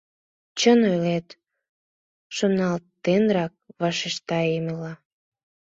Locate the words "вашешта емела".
3.79-4.93